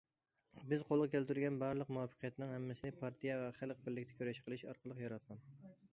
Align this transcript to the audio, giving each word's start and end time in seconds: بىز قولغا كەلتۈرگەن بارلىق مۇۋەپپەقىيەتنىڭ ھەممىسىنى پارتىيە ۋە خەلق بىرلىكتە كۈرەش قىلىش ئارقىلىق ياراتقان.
بىز 0.69 0.85
قولغا 0.91 1.09
كەلتۈرگەن 1.15 1.59
بارلىق 1.63 1.91
مۇۋەپپەقىيەتنىڭ 1.97 2.55
ھەممىسىنى 2.55 2.93
پارتىيە 3.03 3.35
ۋە 3.43 3.55
خەلق 3.61 3.85
بىرلىكتە 3.85 4.19
كۈرەش 4.23 4.41
قىلىش 4.47 4.65
ئارقىلىق 4.71 5.05
ياراتقان. 5.07 5.49